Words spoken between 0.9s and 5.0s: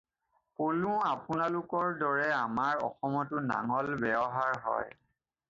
আপোনালোকৰ দৰে আমাৰ অসমতো নঙলাৰ ব্যবহাৰ হয়।